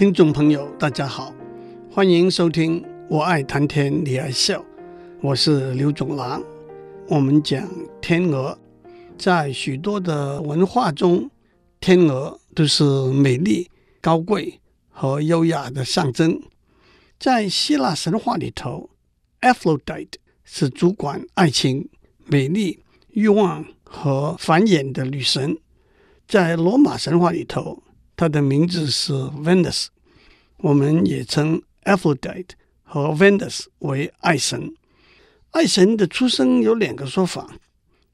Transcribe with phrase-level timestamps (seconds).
[0.00, 1.30] 听众朋友，大家好，
[1.90, 4.58] 欢迎收听《我爱谈天，你爱笑》，
[5.20, 6.42] 我是刘总郎。
[7.06, 7.68] 我们讲
[8.00, 8.58] 天鹅，
[9.18, 11.30] 在许多的文化中，
[11.80, 12.82] 天鹅都是
[13.12, 14.58] 美丽、高贵
[14.88, 16.40] 和优雅的象征。
[17.18, 18.88] 在希腊神话里头
[19.42, 20.14] ，Aphrodite
[20.44, 21.90] 是主管爱情、
[22.24, 25.58] 美丽、欲望和繁衍的女神。
[26.26, 27.82] 在罗马神话里头，
[28.16, 29.88] 她的名字是 Venus，
[30.62, 32.50] 我们也称 Aphrodite
[32.82, 34.74] 和 Venus 为爱神。
[35.52, 37.56] 爱神的出生有两个说法，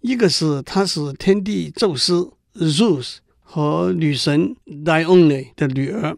[0.00, 6.16] 一个是她是天帝宙斯 Zeus 和女神 Dione 的女儿，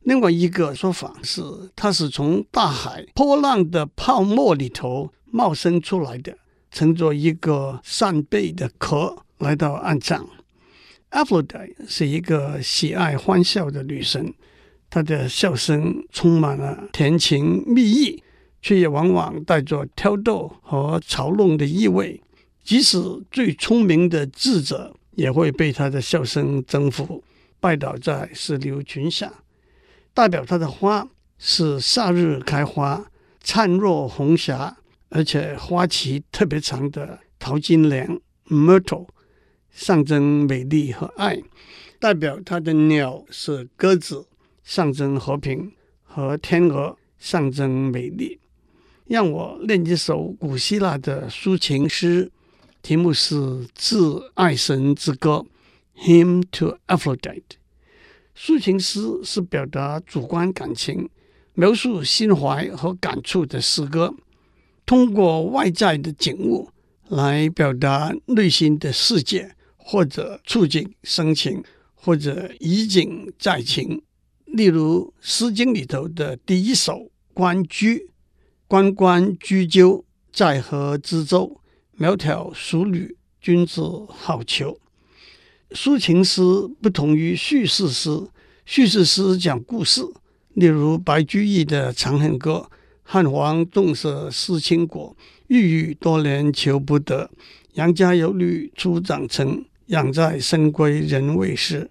[0.00, 1.42] 另外一个说法是
[1.76, 6.36] 她是从大海波浪的泡沫里头冒生出来的，
[6.70, 10.28] 乘着一个扇贝的壳来到岸上。
[11.10, 14.32] Aphrodite 是一个喜爱欢笑的女神，
[14.90, 18.22] 他的笑声充满了甜情蜜意，
[18.60, 22.20] 却也往往带着挑逗和嘲弄的意味。
[22.64, 22.98] 即使
[23.30, 27.22] 最聪明的智者，也会被他的笑声征服，
[27.60, 29.32] 拜倒在石榴裙下。
[30.12, 33.10] 代表他的花是夏日开花、
[33.40, 34.76] 灿若红霞，
[35.08, 39.06] 而且花期特别长的桃金娘 Myrtle。
[39.72, 41.40] 象征美丽和爱，
[42.00, 44.26] 代表它的鸟是鸽子，
[44.62, 45.70] 象征和平；
[46.02, 48.38] 和天鹅象征美丽。
[49.06, 52.30] 让我念一首古希腊的抒情诗，
[52.82, 53.34] 题目是
[53.74, 53.96] 《致
[54.34, 55.44] 爱神之歌》
[56.06, 57.42] （Hymn to Aphrodite）。
[58.36, 61.08] 抒情诗是表达主观感情、
[61.54, 64.14] 描述心怀和感触的诗歌，
[64.86, 66.70] 通过外在的景物
[67.08, 69.54] 来表达内心的世界。
[69.82, 74.00] 或者触景生情，或者以景载情。
[74.52, 76.92] 例如《诗经》里头的第一首
[77.32, 77.98] 《关雎》
[78.66, 81.60] ：“关关雎鸠，在河之洲。
[81.98, 84.76] 窈窕淑女，君子好逑。”
[85.70, 86.42] 抒情诗
[86.82, 88.28] 不同于叙事诗，
[88.66, 90.02] 叙事诗讲故事。
[90.54, 92.68] 例如白居易的《长恨歌》
[93.02, 97.30] ：“汉皇重色思倾国，郁郁多年求不得。
[97.74, 101.90] 杨家有女初长成。”养在深闺人未识。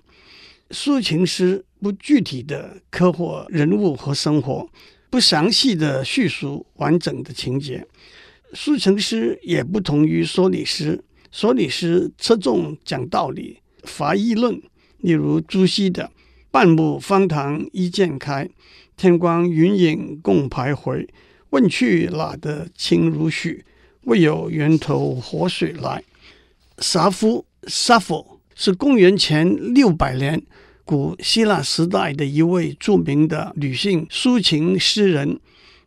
[0.69, 4.69] 抒情诗不具体的刻画人物和生活，
[5.09, 7.85] 不详细的叙述完整的情节。
[8.53, 14.61] 抒情诗也不同于说理诗，说理诗侧重讲道理、伐议论。
[14.97, 16.11] 例如朱熹的
[16.51, 18.49] “半亩方塘一鉴开，
[18.97, 21.07] 天光云影共徘徊。
[21.51, 23.63] 问去哪得清如许？
[24.03, 26.03] 为有源头活水来。”
[26.79, 27.45] 杀夫。
[27.63, 28.25] ，Sahf，
[28.55, 30.41] 是公元前六百年
[30.89, 35.39] 古希腊时代的一位著名的女性抒情诗人，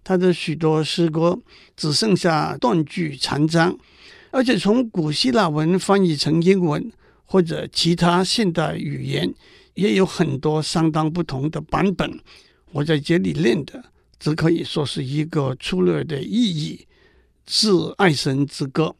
[0.04, 1.36] 她的许多诗歌
[1.76, 3.76] 只剩下断句残章，
[4.30, 6.92] 而且从古希腊文翻译成英文
[7.24, 9.34] 或者其他现代语言，
[9.74, 12.20] 也有很多相当不同的版本。
[12.70, 13.82] 我在这里念的，
[14.20, 16.86] 只可以说是一个粗略的意义，
[17.44, 18.94] 致爱神之歌。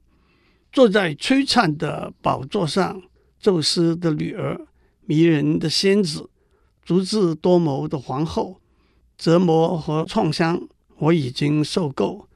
[0.72, 3.00] 坐在璀璨的宝座上，
[3.41, 4.60] 宙斯的女儿，
[5.12, 6.30] 迷人的仙子，
[6.82, 8.62] 足智多谋的皇后，
[9.18, 10.66] 折磨和创伤
[11.00, 12.26] 我已经受够，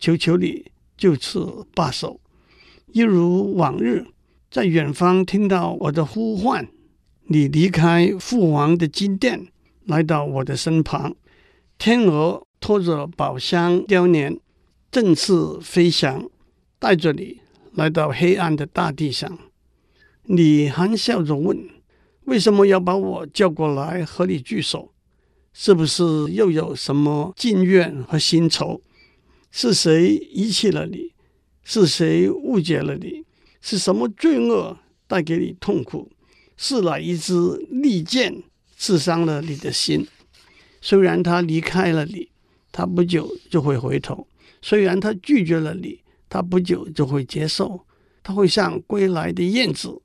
[0.00, 2.20] 求求你就此罢手。
[2.88, 4.08] 一如往日，
[4.50, 6.66] 在远方听到我的呼唤，
[7.28, 9.46] 你离开父王的金殿，
[9.84, 11.14] 来到我的身旁，
[11.78, 14.40] 天鹅拖着宝箱雕年，
[14.90, 16.28] 振翅飞翔，
[16.80, 17.38] 带着你。
[17.74, 19.38] 来到黑暗的大地上，
[20.24, 21.68] 你含笑着问
[22.24, 24.92] ：“为什么要把我叫过来和你聚首？
[25.52, 28.80] 是不是又有什么近怨和新仇？
[29.50, 31.12] 是谁遗弃了你？
[31.62, 33.24] 是谁误解了你？
[33.60, 36.10] 是什么罪恶带给你痛苦？
[36.56, 37.34] 是哪一支
[37.70, 38.42] 利箭
[38.76, 40.06] 刺伤了你的心？
[40.80, 42.28] 虽然他离开了你，
[42.72, 44.26] 他不久就会回头；
[44.60, 47.86] 虽然他拒绝了你。”他不久就会接受，
[48.20, 50.02] 他会像归来的燕子，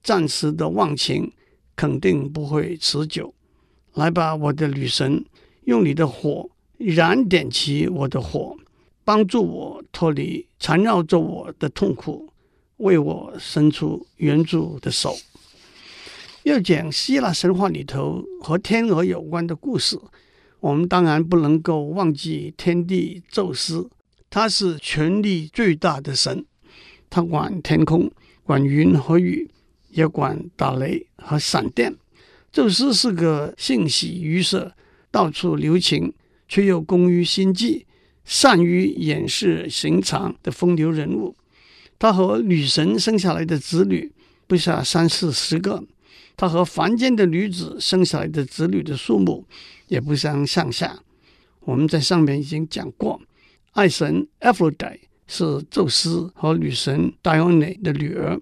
[0.00, 1.32] 暂时的忘情
[1.76, 3.34] 肯定不会持久。
[3.94, 5.24] 来吧，我的女神，
[5.64, 6.48] 用你的火
[6.78, 8.56] 燃点起我的火，
[9.04, 12.28] 帮助我脱离缠绕着我的痛苦，
[12.78, 15.14] 为我伸出援助的手。
[16.44, 19.96] 要讲希腊神话里头和天鹅有关的故事，
[20.58, 23.88] 我们当然不能够忘记天帝宙斯。
[24.28, 26.44] 他是权力最大的神，
[27.10, 28.10] 他管天空，
[28.44, 29.50] 管云和雨，
[29.92, 31.96] 也管打雷和闪电。
[32.50, 34.74] 宙斯是个性喜于色、
[35.10, 36.12] 到处留情，
[36.48, 37.86] 却又工于心计，
[38.24, 41.34] 善于掩饰行藏的风流人物。
[41.98, 44.12] 他和女神生下来的子女
[44.46, 45.82] 不下三四十个，
[46.36, 49.46] 他和凡间的女子生下来的子女的数目
[49.88, 50.98] 也不相上下。
[51.60, 53.20] 我们在上面已经讲过，
[53.72, 58.38] 爱神阿佛洛狄是宙斯和女神 Dione 的女儿。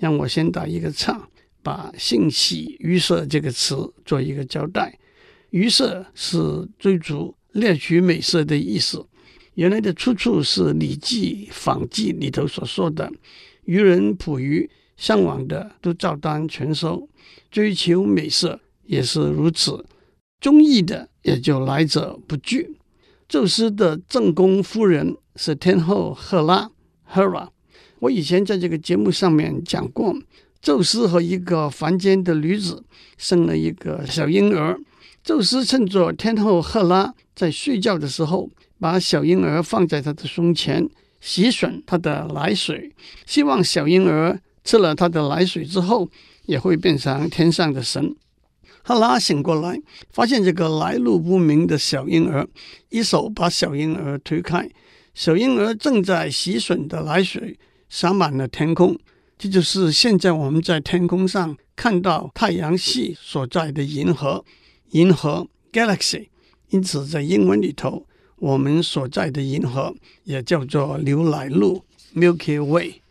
[0.00, 1.28] 让我先打一个岔，
[1.62, 4.98] 把“性喜愉色”这个词做一个交代。
[5.50, 9.06] 愉色是追逐、猎取美色的意思。
[9.54, 13.12] 原来的出处是《礼记·坊记》里头所说的
[13.66, 17.06] ：“渔人捕鱼，向往的都照单全收；
[17.50, 19.84] 追求美色也是如此，
[20.40, 22.78] 中意的也就来者不拒。”
[23.28, 26.70] 宙斯的正宫夫人是天后赫拉
[27.12, 27.50] （Hera）。
[28.00, 30.14] 我以前在这个节目上面讲过，
[30.60, 32.82] 宙斯和一个凡间的女子
[33.16, 34.78] 生了一个小婴儿。
[35.22, 40.88] 宙斯趁着天后赫拉在睡觉的时候，把小婴儿放在他的胸前，
[41.20, 42.90] 吸吮他的奶水，
[43.26, 46.08] 希望小婴儿吃了他的奶水之后，
[46.46, 48.16] 也会变成天上的神。
[48.82, 49.78] 赫拉醒过来，
[50.10, 52.48] 发现这个来路不明的小婴儿，
[52.88, 54.70] 一手把小婴儿推开，
[55.12, 57.58] 小婴儿正在吸吮的奶水
[57.90, 58.98] 洒满了天空。
[59.36, 64.42] 这就是现在我们在天空上看到太阳系所在的银河，
[64.92, 66.28] 银河 （galaxy）。
[66.70, 68.06] 因此，在英文里头，
[68.36, 69.94] 我们所在的银河
[70.24, 71.84] 也叫做牛奶路
[72.14, 73.02] （Milky Way）。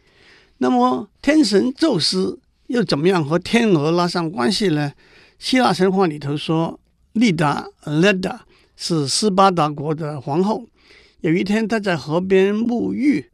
[0.59, 4.93] 那么，天神宙斯又怎么样和天鹅拉上关系呢？
[5.37, 6.79] 希腊神话里头说，
[7.13, 8.39] 丽达 （Leda）
[8.77, 10.65] 是斯巴达国的皇后。
[11.21, 13.29] 有一天，她在河边沐浴，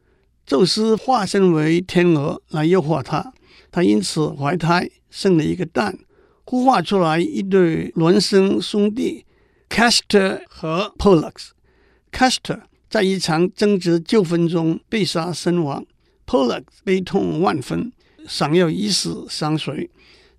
[0.45, 3.33] 宙斯化身为天鹅来诱惑她，
[3.71, 5.97] 她因此怀胎，生了一个蛋，
[6.45, 9.25] 孵化出来一对孪生兄弟
[9.67, 11.49] Castor 和 Pollux。
[12.11, 15.83] Castor 在一场争执纠纷中被杀身亡
[16.27, 17.91] ，Pollux 悲痛万分，
[18.27, 19.89] 想要以死相随。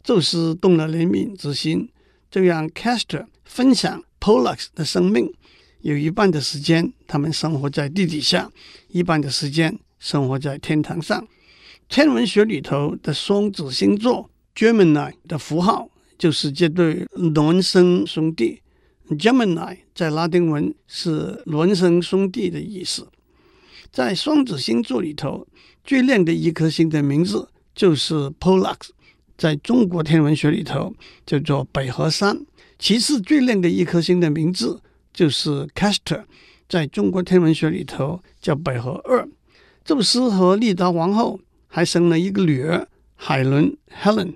[0.05, 1.91] 宙斯动了怜悯之心，
[2.31, 5.33] 就让 Castor 分享 Pollux 的生命。
[5.81, 8.49] 有一半的时间，他们生活在地底下；
[8.89, 11.27] 一半的时间，生活在天堂上。
[11.89, 15.89] 天文学里头的双子星座 Gemini 的符号，
[16.19, 18.61] 就是这对孪生兄弟。
[19.11, 23.09] Gemini 在拉丁文是孪生兄弟的意思。
[23.93, 25.47] 在双子星座里头，
[25.85, 28.89] 最亮的一颗星的名字就是 Pollux，
[29.39, 30.93] 在中国天文学里头
[31.25, 32.45] 叫做北河三。
[32.79, 34.83] 其次最亮的一颗星的名字
[35.13, 36.25] 就是 Castor，
[36.69, 39.29] 在中国天文学里头叫北河二。
[39.87, 41.39] 宙斯和丽达王后
[41.69, 44.35] 还生了一个女儿海伦 （Helen）。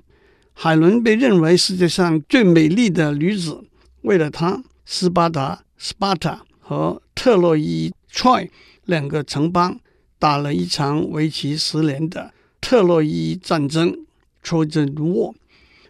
[0.52, 3.64] 海伦被认为世界上最美丽的女子。
[4.02, 8.48] 为了她，斯巴达 （Sparta） 和特洛伊 （Troy）
[8.84, 9.80] 两个城邦
[10.20, 14.06] 打了一场为期十年的特洛伊战争
[14.44, 15.34] （Trojan War）。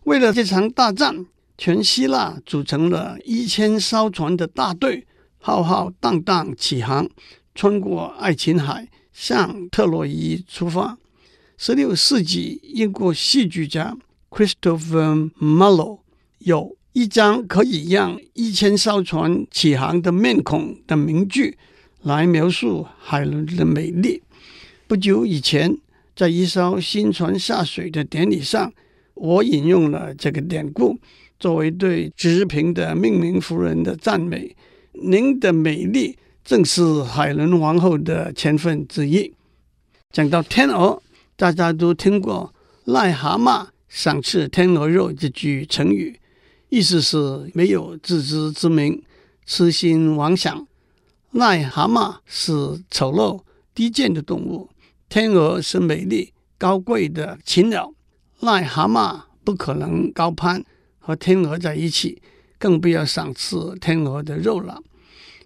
[0.05, 1.27] 为了这场大战，
[1.59, 7.11] 全希腊组成了一千艘船的大队，浩浩荡荡起航，
[7.55, 8.89] 穿过爱琴海，
[9.21, 10.97] 向特洛伊出发。
[11.59, 13.95] 十六世纪，英国戏剧家
[14.31, 15.99] Christopher Marlow
[16.39, 16.75] 有。
[16.93, 21.57] 一张可以让一千艘船起航的面孔的名句，
[22.03, 24.23] 来描述海伦的美丽。
[24.89, 25.77] 不久以前，
[26.17, 28.73] 在一艘新船下水的典礼上，
[29.15, 30.99] 我引用了这个典故，
[31.39, 34.57] 作为对直平的命名夫人的赞美。
[34.95, 36.19] 您的美丽
[36.51, 39.33] 正是海伦王后的千分之一。
[40.11, 41.01] 讲到天鹅，
[41.37, 42.53] 大家都听过
[42.87, 46.19] “癞蛤蟆想吃天鹅肉”这句成语。
[46.69, 49.01] 意思是没有自知之明，
[49.47, 50.67] 痴心妄想。
[51.35, 53.41] 癞蛤蟆是丑陋
[53.73, 54.69] 低贱的动物，
[55.09, 57.95] 天鹅是美丽高贵的禽鸟。
[58.41, 60.65] 癞蛤蟆不可能高攀
[60.99, 62.21] 和天鹅在一起，
[62.59, 64.83] 更不要赏赐天鹅的肉了。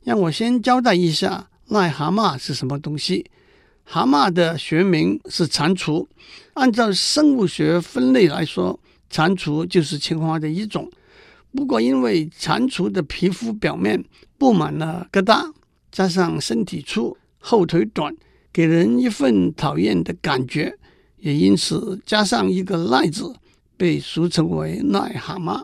[0.04, 3.30] 让我先交代一下癞蛤蟆是什么东西。
[3.84, 6.06] 蛤蟆的学名是蟾蜍，
[6.54, 8.78] 按照生物学分类来说，
[9.10, 10.90] 蟾蜍就是青蛙的一种。
[11.54, 14.04] 不过，因为蟾蜍的皮肤表面
[14.38, 15.52] 布满了疙瘩，
[15.92, 18.14] 加上身体粗、后腿短，
[18.52, 20.76] 给人一份讨厌的感觉，
[21.18, 23.34] 也因此加上一个“癞”字，
[23.76, 25.62] 被俗称为“癞蛤蟆”。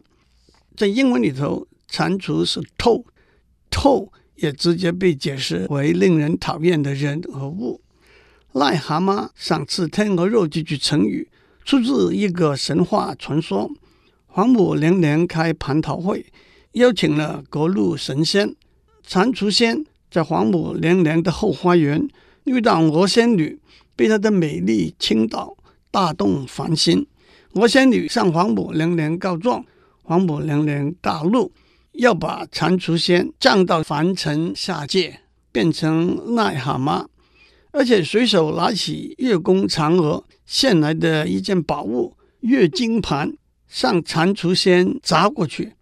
[0.76, 4.08] 在英文里头，蟾蜍是 “toad”，“toad”
[4.40, 7.80] 也直接被解释为令人讨厌的人和物。
[8.52, 11.28] 癞蛤蟆赏赐天鹅肉这句成语，
[11.64, 13.70] 出自一个神话传说。
[14.26, 16.26] 黄母娘娘开蟠桃会，
[16.72, 18.54] 邀请了各路神仙。
[19.06, 22.08] 蟾蜍仙在皇母娘娘的后花园
[22.44, 23.58] 遇到娥仙女，
[23.94, 25.56] 被她的美丽倾倒，
[25.90, 27.06] 大动凡心。
[27.54, 29.64] 娥仙女向皇母娘娘告状，
[30.02, 31.50] 皇母娘娘大怒，
[31.92, 35.20] 要把蟾蜍仙降到凡尘下界，
[35.52, 37.06] 变成癞蛤蟆，
[37.72, 43.36] 而且随手拿起月宫嫦娥献来的一件宝物月经盘，
[43.68, 45.74] 向蟾蜍仙砸过去。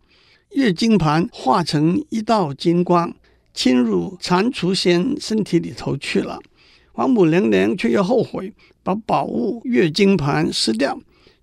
[0.53, 3.15] 月经盘化成一道金光，
[3.53, 6.41] 侵入蟾蜍仙身体里头去了。
[6.95, 10.99] 王母娘娘却又后悔，把宝物月经盘撕掉，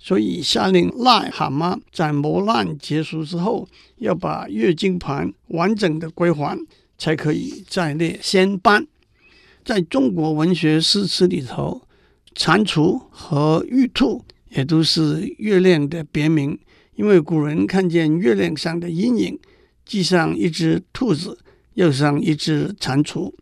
[0.05, 6.55] 所以下令癞蛤蟆在磨难结束之后，要把月经盘完整的归还，
[6.95, 8.85] 才可以再列仙班。
[9.63, 11.81] 在中国文学诗词里头，
[12.35, 16.55] 蟾蜍和玉兔也都是月亮的别名。
[16.93, 19.39] 因为古人看见月亮上的阴影，
[19.87, 21.35] 既像一只兔子，
[21.73, 23.33] 又像一只蟾蜍。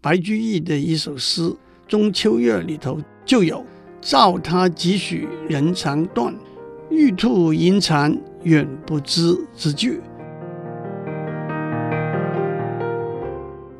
[0.00, 1.42] 白居易的一首诗
[1.88, 3.66] 《中秋月》里头就有
[4.04, 6.34] “照他几许人肠断，
[6.90, 9.98] 玉兔银蟾远不知”之句。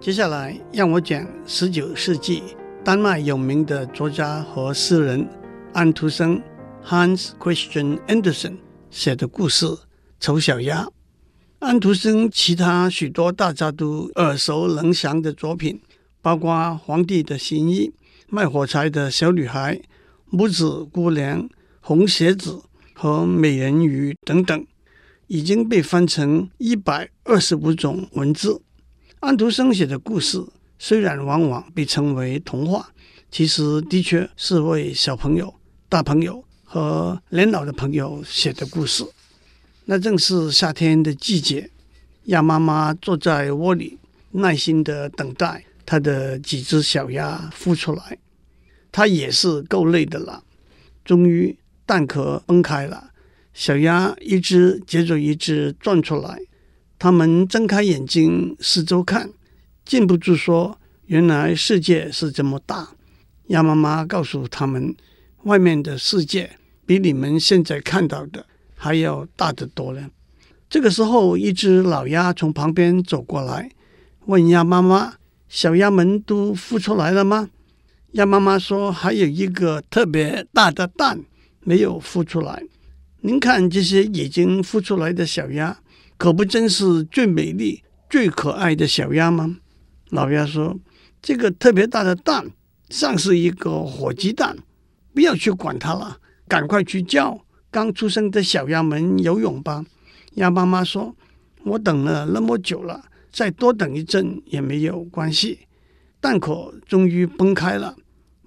[0.01, 2.43] 接下来，让我讲十九世纪
[2.83, 5.29] 丹麦有名的作家和诗人
[5.75, 6.41] 安徒生
[6.83, 8.57] （Hans Christian Andersen）。
[8.91, 9.67] 写的故事
[10.19, 10.85] 《丑小鸭》，
[11.59, 15.83] 安徒生其他许多大家都耳熟能详的作品，
[16.23, 17.81] 包括《皇帝的新衣》
[18.31, 19.75] 《卖火柴的小女孩》
[20.31, 21.43] 《拇指姑娘》
[21.81, 22.51] 《红鞋子》
[22.93, 24.67] 和《美人鱼》等等，
[25.27, 28.61] 已经被翻成一百二十五种文字。
[29.21, 30.45] 安徒生写的故事
[30.79, 32.91] 虽然往往被称为童话，
[33.31, 35.55] 其实的确是为小朋友、
[35.89, 36.45] 大朋友。
[36.67, 39.05] 和年老的朋友写的故事，
[39.85, 41.71] 那正是夏天的季节。
[42.25, 43.97] 鸭妈妈坐在窝里，
[44.33, 48.19] 耐心地等待她的几只小鸭孵出来。
[48.95, 50.45] 她也是够累的了。
[51.05, 53.11] 终于，蛋壳崩开了，
[53.53, 56.39] 小鸭一只接着一只钻出来。
[56.97, 59.31] 它们睁开眼睛四周看，
[59.85, 62.91] 禁不住说：“原来世界是这么大。”
[63.49, 64.95] 鸭妈妈告诉他们
[65.43, 66.53] ：“外面的世界。”
[66.87, 68.47] 比你们现在看到的
[68.77, 70.09] 还要大得多呢。
[70.71, 73.71] 这个时候，一只老鸭从旁边走过来，
[74.27, 75.15] 问鸭妈妈
[75.49, 77.51] ：“小鸭们都孵出来了吗？”
[78.15, 81.21] 鸭妈妈说：“还有一个特别大的蛋
[81.65, 82.63] 没有孵出来。
[83.23, 85.77] 您看这些已经孵出来的小鸭，
[86.17, 89.57] 可不真是最美丽、最可爱的小鸭吗？”
[90.11, 90.79] 老鸭说
[91.21, 92.53] ：“这个特别大的蛋
[92.89, 94.57] 像是一个火鸡蛋，
[95.13, 99.85] 不要去管它了。”赶快去叫刚出生的小鸭们游泳吧！
[100.35, 101.17] 鸭妈妈说
[101.65, 105.61] ：“我等了那么久了，再多等一阵也没有关系。”
[106.21, 107.97] 蛋壳终于崩开了，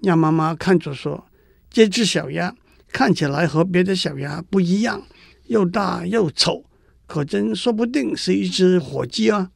[0.02, 1.26] 鸭妈妈看着说
[1.70, 2.54] ：“这只小鸭
[2.92, 5.02] 看起来和别的小鸭不一样，
[5.46, 6.64] 又大又丑，
[7.06, 9.50] 可真说不定是一只火鸡啊！”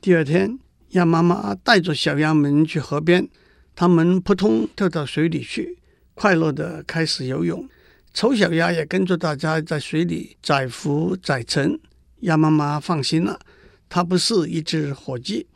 [0.00, 0.58] 第二天，
[0.90, 3.28] 鸭妈妈带着小鸭们去河边，
[3.74, 5.78] 它们扑通跳到水里去。
[6.14, 7.68] 快乐地开始游泳，
[8.12, 11.80] 丑小鸭也跟着大家在水里载浮载沉。
[12.20, 13.40] 鸭妈妈放心了，
[13.88, 15.46] 它不是一只火鸡。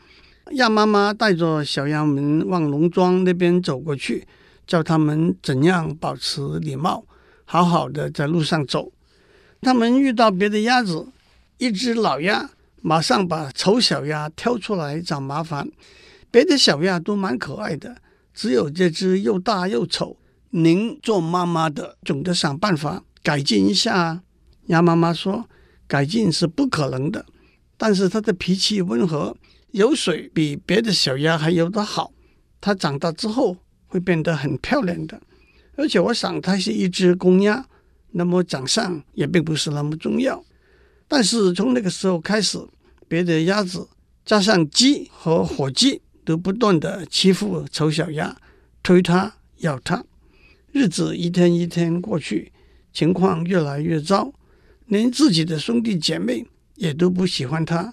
[0.53, 4.27] 鸭妈妈带着小鸭们往农庄那边走过去，
[4.67, 7.05] 教他们怎样保持礼貌，
[7.45, 8.93] 好好的在路上走。
[9.61, 11.09] 他们遇到别的鸭子，
[11.59, 12.49] 一只老鸭
[12.81, 15.69] 马上把丑小鸭挑出来找麻烦。
[16.31, 17.97] 别的小鸭都蛮可爱的，
[18.33, 20.17] 只有这只又大又丑。
[20.51, 24.23] 您做妈妈的总得想办法改进一下。
[24.67, 25.49] 鸭妈妈说
[25.89, 27.27] ：“改进是不可能的，
[27.77, 29.37] 但是它的脾气温和，
[29.77, 32.11] 游水比别的小鸭还游得好。
[32.63, 35.21] 它长大之后会变得很漂亮的，
[35.77, 37.63] 而且我想它是一只公鸭，
[38.13, 40.43] 那么长相也并不是那么重要。
[41.07, 42.59] 但是从那个时候开始，
[43.07, 43.87] 别的鸭子
[44.25, 48.35] 加上鸡和火鸡都不断地欺负丑小鸭，
[48.83, 50.03] 推它，咬它。”
[50.73, 52.51] 日子一天一天过去，
[52.95, 54.33] 情况越来越糟，
[54.87, 57.93] 连自己的兄弟姐妹也都不喜欢它。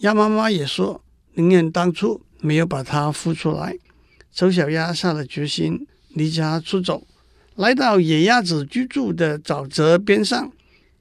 [0.00, 1.02] 鸭妈妈也说，
[1.34, 3.76] 宁愿当初没有把它孵出来。
[4.32, 7.06] 丑小鸭下了决心，离家出走，
[7.56, 10.50] 来到野鸭子居住的沼泽边上。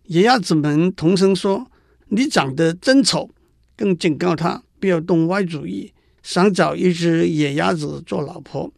[0.05, 1.69] 野鸭子们同声说
[2.09, 3.29] ：“你长得真丑。”
[3.77, 8.71] 更警告他不要动歪主意，想找一只野鸭子做老婆。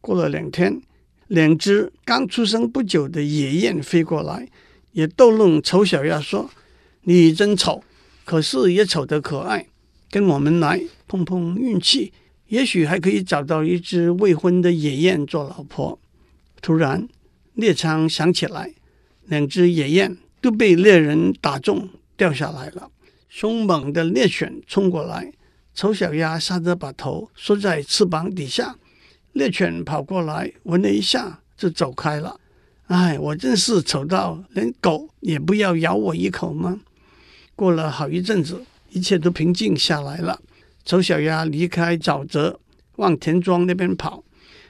[0.00, 0.80] 过了两天。
[1.26, 4.48] 两只刚出生不久的野雁飞过来，
[4.92, 6.48] 也逗弄丑小鸭说
[7.04, 7.84] ：“你真丑，
[8.24, 9.66] 可是也丑得可爱，
[10.10, 12.12] 跟我们来碰碰运气，
[12.48, 15.98] 也许还可以找到一只未婚的野雁做老婆。
[16.60, 17.08] 突然，
[17.54, 18.72] 猎枪响起来，
[19.26, 22.90] 两只野雁都被猎人打中，掉下来了。
[23.28, 25.32] 凶猛的猎犬冲过来，
[25.74, 28.76] 丑小鸭吓得把头缩在翅膀底下。
[29.32, 32.40] 猎犬跑过来闻了一下，就走开了。
[32.86, 36.80] 哎，我真是丑到连狗也不要咬我一口吗？
[37.54, 40.40] 过了好一阵子，一切都平静下来了。
[40.84, 42.58] 丑小鸭离开沼泽，
[42.96, 44.24] 往田庄那边跑。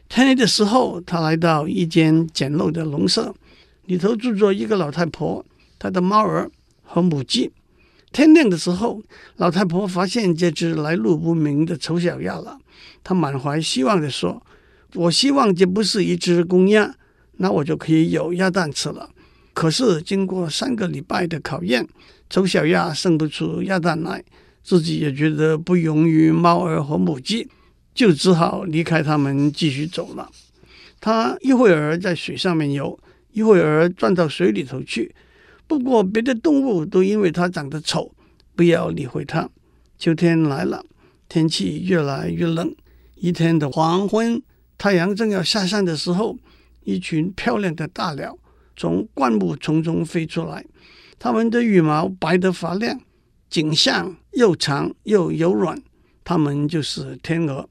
[0.08, 3.34] 天黑的时候，他来到一间简陋的农舍，
[3.86, 5.44] 里头住着一个老太婆、
[5.78, 6.50] 她的猫儿
[6.82, 7.50] 和母鸡。
[8.10, 9.02] 天亮的时候，
[9.36, 12.58] 老太婆发现这只来路不明的丑小鸭了，
[13.04, 14.42] 她满怀希望地说
[14.94, 16.94] ：“我希望这不是一只公鸭，
[17.36, 19.10] 那我就可以有鸭蛋吃了。”
[19.52, 21.86] 可是经过三个礼拜的考验，
[22.30, 24.22] 丑小鸭生不出鸭蛋来，
[24.62, 27.48] 自己也觉得不容于猫儿和母鸡。
[27.94, 30.30] 就只好离开它们继续走了。
[31.00, 32.96] 它一会儿在水上面游，
[33.32, 35.12] 一会儿钻到水里头去。
[35.66, 38.14] 不过别的动物都因为它长得丑，
[38.54, 39.50] 不要理会它。
[39.98, 40.84] 秋天来了，
[41.28, 42.72] 天气越来越冷。
[43.16, 44.40] 一天的黄昏，
[44.76, 46.38] 太阳正要下山的时候，
[46.84, 48.38] 一群漂亮的大鸟
[48.76, 50.64] 从灌木丛中飞出来，
[51.18, 53.00] 它们的羽毛白得发亮，
[53.50, 55.82] 颈项又长又柔软，
[56.24, 57.68] 它们就是天鹅。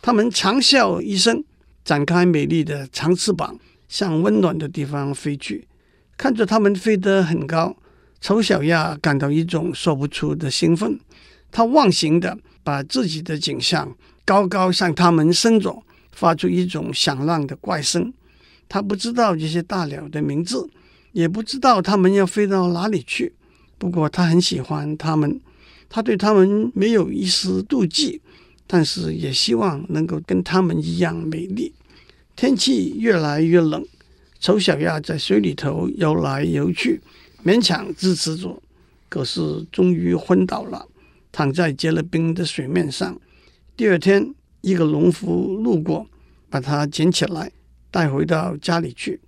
[0.00, 1.44] 它们长啸一声，
[1.84, 5.66] 展开美丽的长翅膀，向温暖的地方飞去。
[6.16, 7.76] 看着它们飞得很高，
[8.20, 10.98] 丑小鸭感到一种说不出的兴奋。
[11.50, 18.12] 它忘形地把自己的颈项高高向它们伸着，发出一种响亮的怪声。
[18.68, 20.68] 它不知道这些大鸟的名字，
[21.12, 23.34] 也不知道它们要飞到哪里去。
[23.78, 25.40] 不过他很喜欢它们，
[25.88, 28.20] 他对它们没有一丝妒忌。
[28.70, 31.72] 但是也希望能够跟他们一样美丽。
[32.36, 33.82] 天气越来越冷，
[34.38, 37.00] 丑小鸭在水里头游来游去，
[37.42, 38.62] 勉强支持着，
[39.08, 40.86] 可是终于昏倒了，
[41.32, 43.18] 躺在结了冰的水面上。
[43.74, 46.06] 第二天，一个农夫路过，
[46.50, 47.50] 把它捡起来，
[47.90, 49.18] 带回到家里去。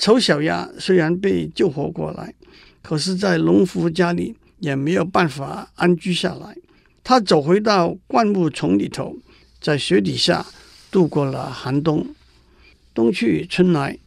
[0.00, 2.32] 丑小鸭虽然被救活过来，
[2.80, 6.56] 可是，在农夫家里也没有办法安居下来。
[7.04, 9.14] 他走回到灌木丛里头，
[9.60, 10.46] 在雪底下
[10.90, 12.06] 度过了寒冬。
[12.94, 13.98] 冬去春来，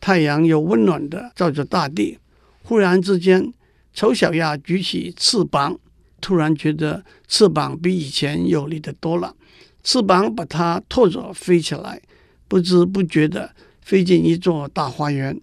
[0.00, 2.18] 太阳又温暖地照着大地。
[2.62, 3.52] 忽然之间，
[3.92, 5.78] 丑小鸭举起翅膀，
[6.22, 9.36] 突然觉得翅膀比以前有力得多了。
[9.84, 12.00] 翅膀把它拖着飞起来，
[12.48, 15.38] 不知不觉地飞进一座大花园。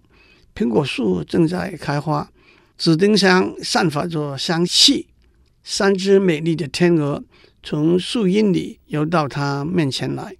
[0.54, 2.28] 苹果树正在开花，
[2.76, 5.06] 紫丁香散发着香气。
[5.62, 7.22] 三只美丽的天鹅
[7.62, 10.34] 从树荫里游到他面前来，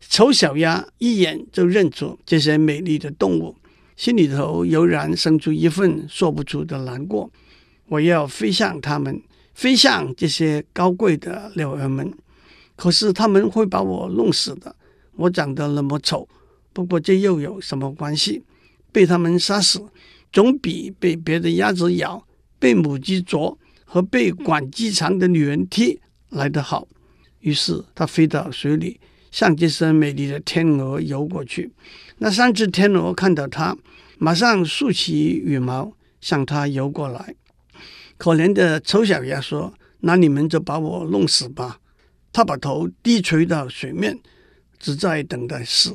[0.00, 3.54] 丑小鸭一眼就认出这些美丽的动物，
[3.96, 7.30] 心里头油然生出一份说不出的难过。
[7.88, 9.22] 我要飞向它们，
[9.54, 12.10] 飞向这些高贵的鸟儿们，
[12.74, 14.74] 可是他们会把我弄死的。
[15.16, 16.26] 我长得那么丑，
[16.72, 18.42] 不过这又有什么关系？
[18.90, 19.82] 被他们杀死，
[20.32, 22.26] 总比被别的鸭子咬、
[22.58, 23.58] 被母鸡啄。
[23.84, 26.88] 和被管鸡肠的女人踢来得好，
[27.40, 28.98] 于是他飞到水里，
[29.30, 31.70] 向这只美丽的天鹅游过去。
[32.16, 33.76] 那三只天鹅看到他，
[34.16, 37.34] 马上竖起羽毛向他游过来。
[38.16, 41.78] 可怜的丑小鸭说：“那你们就把我弄死吧。”
[42.32, 44.18] 他把头低垂到水面，
[44.78, 45.94] 只在等待死。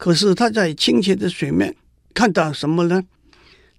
[0.00, 1.76] 可是他在清澈的水面
[2.14, 3.02] 看到什么呢？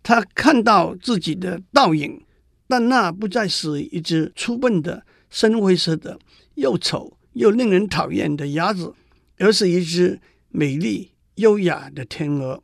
[0.04, 2.22] 他看到自己的倒影。
[2.68, 6.18] 但那不再是一只粗笨的深灰色的
[6.54, 8.94] 又丑又令人讨厌的鸭子，
[9.40, 12.62] 而是一只美丽优雅的天鹅。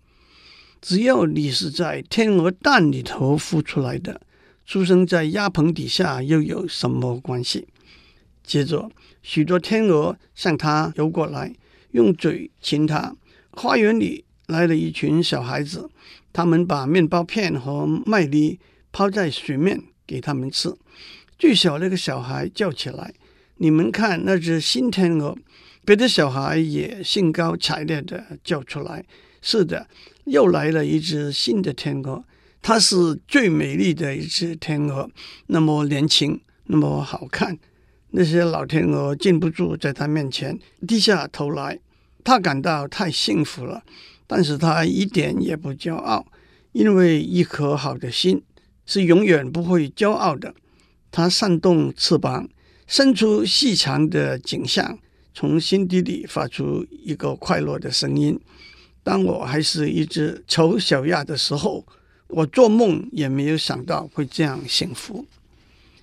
[0.79, 4.21] 只要你是在天鹅蛋里头孵出来的，
[4.65, 7.67] 出生在鸭棚底下又有什么关系？
[8.43, 8.89] 接着，
[9.23, 11.53] 许多天鹅向它游过来，
[11.91, 13.13] 用嘴亲它。
[13.57, 15.89] 花园里来了一群小孩子，
[16.31, 18.59] 他们把面包片和麦粒
[18.91, 19.83] 抛在水面。
[20.07, 20.73] 给他们吃。
[21.37, 23.13] 最小那个小孩叫起来
[23.59, 25.37] ：“你们看那只新天鹅！”
[25.83, 29.03] 别的小孩也兴高采烈地叫出来
[29.43, 29.85] ：“是的，
[30.23, 32.23] 又来了一只新的天鹅，
[32.61, 35.09] 它是最美丽的一只天鹅，
[35.47, 37.59] 那么年轻，那么好看。”
[38.11, 41.77] 那些老天鹅禁不住在他面前低下头来。
[42.27, 43.81] 他感到太幸福了，
[44.27, 46.27] 但是他一点也不骄傲，
[46.73, 48.43] 因为一颗好的心。
[48.85, 50.53] 是永远不会骄傲的。
[51.09, 52.49] 它扇动翅膀，
[52.85, 54.99] 伸出细长的颈项，
[55.33, 58.37] 从心底里发出一个快乐的声音。
[59.03, 61.85] 当我还是一只丑小鸭的时候，
[62.27, 65.25] 我做梦也没有想到会这样幸福。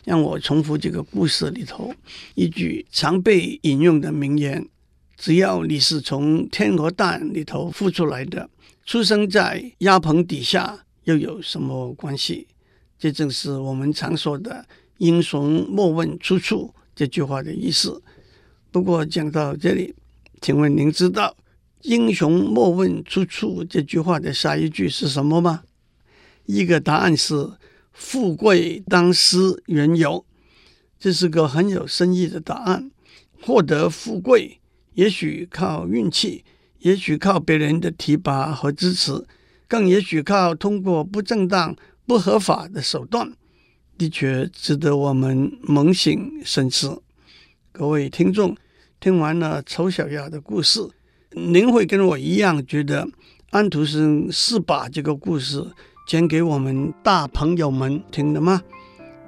[0.05, 1.95] 让我重复这个故事里头
[2.35, 4.67] 一句常被引用的名言
[5.17, 8.49] ：“只要你是从天鹅蛋里头孵出来的，
[8.85, 12.49] 出生在鸭棚底下又有什么关系？”
[12.99, 14.67] 这正是我们常说的
[14.99, 18.03] “英雄莫问出处”这句话的意思。
[18.71, 19.95] 不过讲到这里，
[20.41, 21.37] 请问您知道
[21.83, 25.65] “英雄莫问出处”这句话的下一句是什么吗？
[26.47, 27.53] 一个答案是。
[27.97, 30.27] 富贵当思缘由，
[30.99, 32.91] 这是个很有深意的答案。
[33.41, 34.59] 获得富贵，
[34.95, 36.45] 也许靠运气，
[36.79, 39.25] 也许靠别人的提拔和支持，
[39.69, 41.77] 更也许靠通过不正当、
[42.07, 43.33] 不合法的手段，
[43.99, 47.03] 的确值得我们扪省深思。
[47.73, 48.57] 各位听众，
[49.01, 50.81] 听完了丑小鸭的故事，
[51.33, 53.09] 您会跟我一样觉得
[53.51, 55.65] 安徒生是把这个故事
[56.07, 58.63] 讲给我们大朋友们听的吗？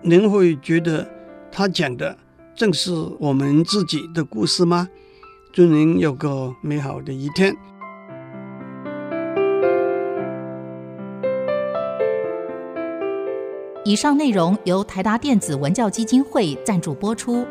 [0.03, 1.11] 您会觉得
[1.51, 2.17] 他讲的
[2.55, 4.89] 正是我们自己的故事吗？
[5.57, 7.57] 祝您有个美好的一天。
[13.83, 17.47] 以上内容由台达电子文教基金会赞助播出。